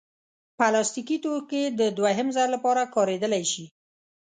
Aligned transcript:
پلاستيکي 0.57 1.17
توکي 1.23 1.63
د 1.79 1.81
دوهم 1.97 2.27
ځل 2.35 2.47
لپاره 2.55 2.91
کارېدلی 2.95 3.43
شي. 3.51 3.65